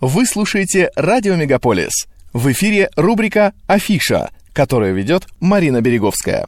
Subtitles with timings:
[0.00, 1.92] Вы слушаете «Радио Мегаполис».
[2.32, 6.46] В эфире рубрика «Афиша», которую ведет Марина Береговская.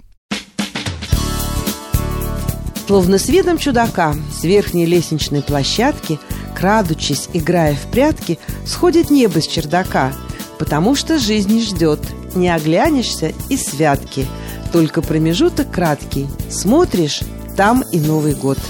[2.86, 6.18] Словно с видом чудака с верхней лестничной площадки,
[6.57, 10.14] крадучись, играя в прятки, сходит небо с чердака,
[10.59, 12.00] потому что жизнь ждет,
[12.34, 14.27] не оглянешься и святки,
[14.73, 17.21] только промежуток краткий, смотришь,
[17.55, 18.59] там и Новый год–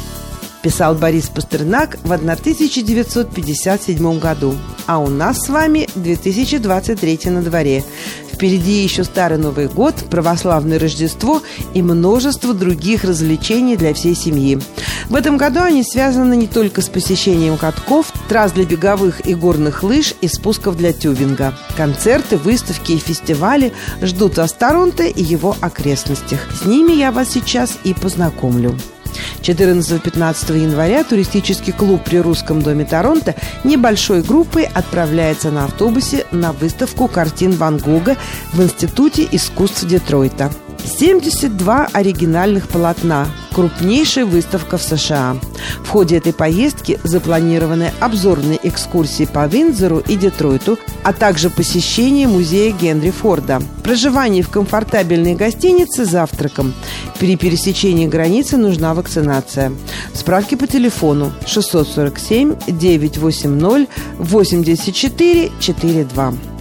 [0.63, 4.55] писал Борис Пастернак в 1957 году.
[4.87, 7.85] А у нас с вами 2023 на дворе.
[8.33, 11.43] Впереди еще Старый Новый год, православное Рождество
[11.75, 14.59] и множество других развлечений для всей семьи.
[15.09, 19.83] В этом году они связаны не только с посещением катков, трасс для беговых и горных
[19.83, 21.55] лыж и спусков для тюбинга.
[21.77, 24.53] Концерты, выставки и фестивали ждут вас
[25.03, 26.41] и его окрестностях.
[26.53, 28.77] С ними я вас сейчас и познакомлю.
[29.43, 37.09] 14-15 января туристический клуб при Русском доме Торонто небольшой группой отправляется на автобусе на выставку
[37.09, 38.17] картин Ван Гога
[38.53, 40.51] в Институте искусств Детройта.
[40.85, 43.27] 72 оригинальных полотна.
[43.53, 45.37] Крупнейшая выставка в США.
[45.85, 52.73] В ходе этой поездки запланированы обзорные экскурсии по Виндзору и Детройту, а также посещение музея
[52.73, 53.63] Генри Форда.
[53.83, 56.73] Проживание в комфортабельной гостинице с завтраком.
[57.19, 59.73] При пересечении границы нужна вакцинация.
[60.15, 66.52] Справки по телефону 647 980 84 42.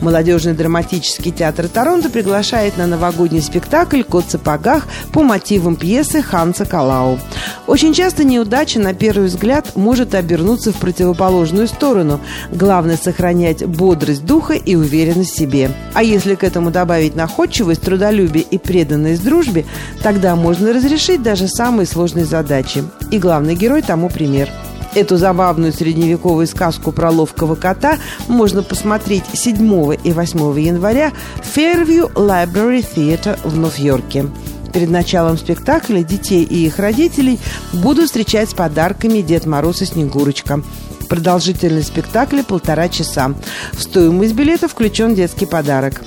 [0.00, 6.64] Молодежный драматический театр Торонто приглашает на новогодний спектакль «Кот в сапогах» по мотивам пьесы Ханса
[6.64, 7.18] Калау.
[7.66, 12.20] Очень часто неудача, на первый взгляд, может обернуться в противоположную сторону.
[12.52, 15.72] Главное– сохранять бодрость духа и уверенность в себе.
[15.94, 19.66] А если к этому добавить находчивость, трудолюбие и преданность дружбе,
[20.02, 22.84] тогда можно разрешить даже самые сложные задачи.
[23.10, 24.48] И главный герой тому пример–
[24.98, 32.12] Эту забавную средневековую сказку про ловкого кота можно посмотреть 7 и 8 января в Fairview
[32.14, 34.26] Library Theatre в Нью-Йорке.
[34.72, 37.38] Перед началом спектакля детей и их родителей
[37.74, 40.62] будут встречать с подарками Дед Мороз и Снегурочка.
[41.08, 43.34] Продолжительность спектакля полтора часа.
[43.74, 46.02] В стоимость билета включен детский подарок.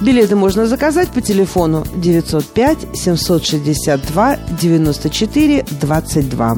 [0.00, 6.56] Билеты можно заказать по телефону 905 762 94 22.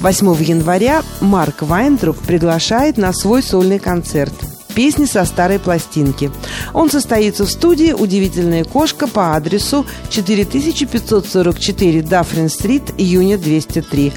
[0.00, 4.34] 8 января Марк Вайндруп приглашает на свой сольный концерт
[4.74, 6.30] песни со старой пластинки.
[6.72, 14.12] Он состоится в студии «Удивительная кошка» по адресу 4544 Даффрин-стрит, июня 203.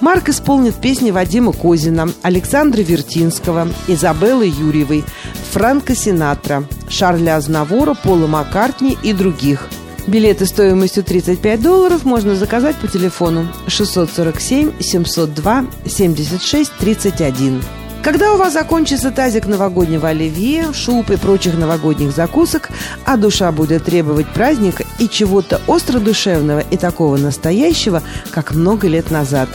[0.00, 5.04] Марк исполнит песни Вадима Козина, Александра Вертинского, Изабеллы Юрьевой,
[5.52, 9.68] Франка Синатра, Шарля Азнавора, Пола Маккартни и других–
[10.06, 17.62] Билеты стоимостью 35 долларов можно заказать по телефону 647 702 76 31.
[18.02, 22.70] Когда у вас закончится тазик новогоднего оливье, шуб и прочих новогодних закусок,
[23.04, 28.02] а душа будет требовать праздника и чего-то остро-душевного и такого настоящего,
[28.32, 29.48] как много лет назад.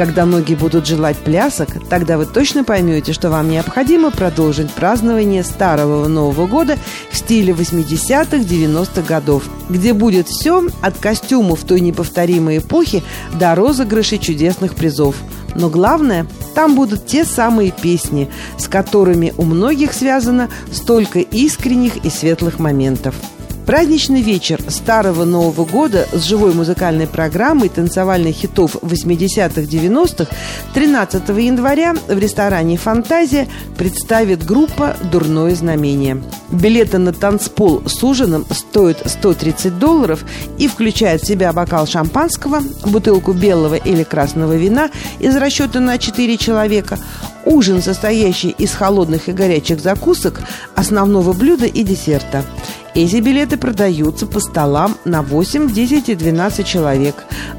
[0.00, 6.08] Когда многие будут желать плясок, тогда вы точно поймете, что вам необходимо продолжить празднование Старого
[6.08, 6.78] Нового года
[7.10, 13.02] в стиле 80-х, 90-х годов, где будет все от костюмов той неповторимой эпохи
[13.38, 15.16] до розыгрышей чудесных призов–
[15.56, 22.08] но главное, там будут те самые песни, с которыми у многих связано столько искренних и
[22.08, 23.16] светлых моментов–
[23.70, 30.26] Праздничный вечер Старого Нового года с живой музыкальной программой танцевальных хитов 80-х, 90-х
[30.74, 33.46] 13 января в ресторане «Фантазия»
[33.78, 36.20] представит группа «Дурное знамение».
[36.50, 40.24] Билеты на танцпол с ужином стоят 130 долларов
[40.58, 46.36] и включают в себя бокал шампанского, бутылку белого или красного вина из расчета на 4
[46.38, 46.98] человека,
[47.44, 50.40] ужин, состоящий из холодных и горячих закусок,
[50.74, 52.44] основного блюда и десерта–
[52.94, 57.14] эти билеты продаются по столам на 8, 10 и 12 человек,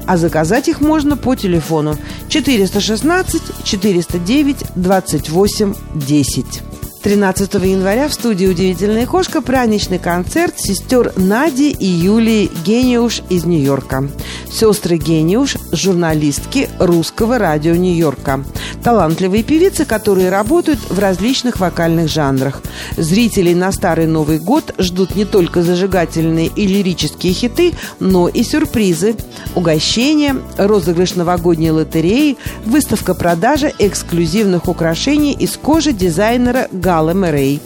[0.06, 1.96] а заказать их можно по телефону
[2.28, 6.62] 416 409 28 10.
[7.02, 14.08] 13 января в студии «Удивительная кошка» праздничный концерт сестер Нади и Юлии Гениуш из Нью-Йорка.
[14.48, 18.44] Сестры Гениуш– журналистки русского радио Нью-Йорка.
[18.84, 22.62] Талантливые певицы, которые работают в различных вокальных жанрах.
[22.96, 29.16] Зрителей на Старый Новый год ждут не только зажигательные и лирические хиты, но и сюрпризы,
[29.56, 37.58] угощения, розыгрыш новогодней лотереи, выставка-продажа эксклюзивных украшений из кожи дизайнера Гала Мэрей.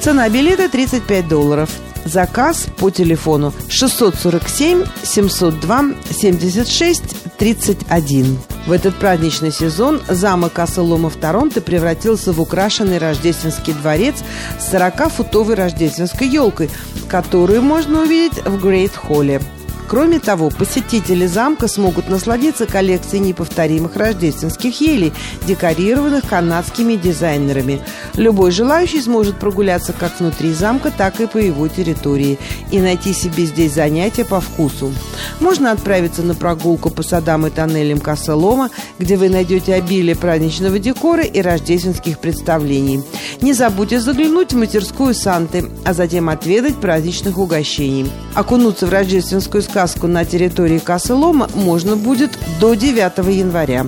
[0.00, 1.68] Цена билета 35 долларов.
[2.04, 7.02] Заказ по телефону 647 702 76
[7.38, 8.38] 31.
[8.68, 14.14] В этот праздничный сезон замок Асселома в Торонто превратился в украшенный рождественский дворец
[14.60, 16.70] с 40-футовой рождественской елкой,
[17.08, 19.42] которую можно увидеть в Грейт-холле.
[19.88, 25.14] Кроме того, посетители замка смогут насладиться коллекцией неповторимых рождественских елей,
[25.46, 27.80] декорированных канадскими дизайнерами.
[28.14, 32.38] Любой желающий сможет прогуляться как внутри замка, так и по его территории
[32.70, 34.92] и найти себе здесь занятия по вкусу.
[35.40, 38.68] Можно отправиться на прогулку по садам и тоннелям Касселома,
[38.98, 43.02] где вы найдете обилие праздничного декора и рождественских представлений.
[43.40, 48.10] Не забудьте заглянуть в мастерскую Санты, а затем отведать праздничных угощений.
[48.34, 53.86] Окунуться в рождественскую сказку сказку на территории Касселома можно будет до 9 января.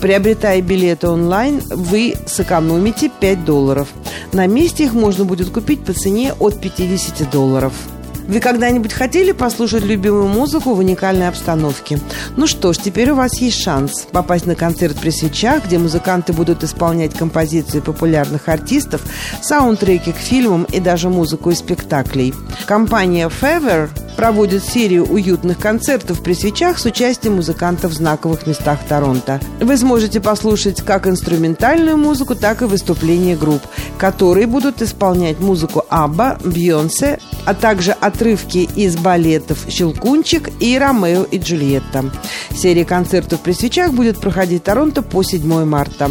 [0.00, 3.88] Приобретая билеты онлайн, вы сэкономите 5 долларов.
[4.32, 7.72] На месте их можно будет купить по цене от 50 долларов.
[8.32, 11.98] Вы когда-нибудь хотели послушать любимую музыку в уникальной обстановке?
[12.38, 16.32] Ну что ж, теперь у вас есть шанс попасть на концерт при свечах, где музыканты
[16.32, 19.02] будут исполнять композиции популярных артистов,
[19.42, 22.32] саундтреки к фильмам и даже музыку из спектаклей.
[22.64, 29.40] Компания Fever проводит серию уютных концертов при свечах с участием музыкантов в знаковых местах Торонто.
[29.60, 33.62] Вы сможете послушать как инструментальную музыку, так и выступления групп,
[33.98, 41.38] которые будут исполнять музыку Абба, Бьонсе, а также отрывки из балетов «Щелкунчик» и «Ромео и
[41.38, 42.10] Джульетта».
[42.54, 46.10] Серия концертов при свечах будет проходить в Торонто по 7 марта.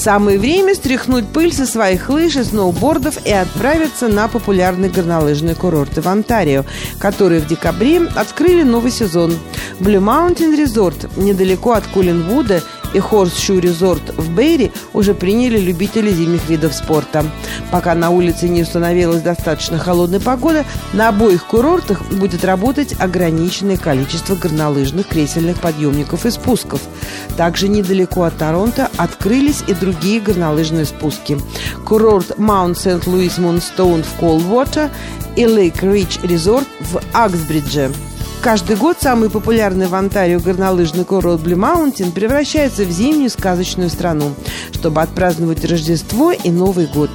[0.00, 6.00] Самое время стряхнуть пыль со своих лыж и сноубордов и отправиться на популярные горнолыжные курорты
[6.00, 6.64] в Онтарио,
[6.98, 9.34] которые в декабре открыли новый сезон.
[9.78, 16.48] Blue Mountain Resort недалеко от Кулинвуда и Хорсшу Резорт в Бейри уже приняли любители зимних
[16.48, 17.24] видов спорта.
[17.70, 24.34] Пока на улице не установилась достаточно холодная погода, на обоих курортах будет работать ограниченное количество
[24.34, 26.80] горнолыжных кресельных подъемников и спусков.
[27.36, 31.38] Также недалеко от Торонто открылись и другие горнолыжные спуски.
[31.84, 33.00] Курорт Mount St.
[33.00, 34.90] Louis Moonstone в Колдвотер
[35.36, 37.90] и Lakeridge Resort в Аксбридже.
[38.42, 44.32] Каждый год самый популярный в Онтарио горнолыжный курорт Blue Mountain превращается в зимнюю сказочную страну,
[44.72, 47.10] чтобы отпраздновать Рождество и Новый год.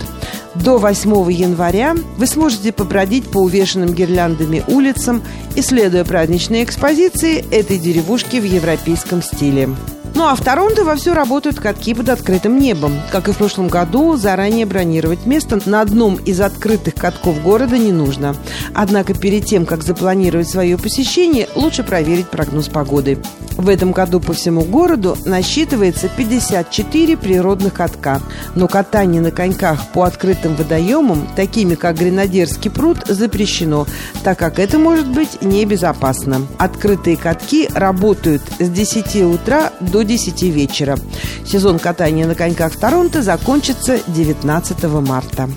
[0.53, 5.23] До 8 января вы сможете побродить по увешанным гирляндами улицам,
[5.55, 9.69] исследуя праздничные экспозиции этой деревушки в европейском стиле.
[10.15, 12.93] Ну а в Торонто вовсю работают катки под открытым небом.
[13.11, 17.91] Как и в прошлом году, заранее бронировать место на одном из открытых катков города не
[17.91, 18.33] нужно.
[18.73, 23.21] Однако перед тем, как запланировать свое посещение, лучше проверить прогноз погоды.
[23.57, 28.21] В этом году по всему городу насчитывается 54 природных катка.
[28.53, 33.87] Но катание на коньках по открытым водоемам, такими как Гренадерский пруд, запрещено,
[34.23, 36.45] так как это может быть небезопасно.
[36.57, 40.97] Открытые катки работают с 10 утра до 10 вечера.
[41.45, 45.49] Сезон катания на коньках в Торонто закончится 19 марта.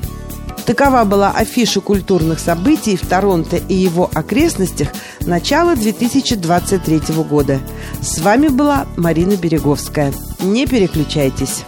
[0.68, 4.88] Такова была афиша культурных событий в Торонто и его окрестностях
[5.20, 7.58] начала 2023 года.
[8.02, 10.12] С вами была Марина Береговская.
[10.40, 11.64] Не переключайтесь.